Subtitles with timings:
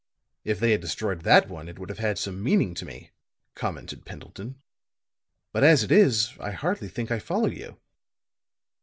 [0.43, 3.11] "If they had destroyed that one it would have had some meaning to me,"
[3.53, 4.59] commented Pendleton.
[5.51, 7.77] "But, as it is, I hardly think I follow you."